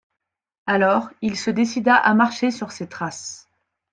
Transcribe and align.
Alors 0.65 1.11
il 1.21 1.37
se 1.37 1.51
décida 1.51 1.93
à 1.93 2.15
marcher 2.15 2.49
sur 2.49 2.71
ses 2.71 2.87
traces. 2.89 3.47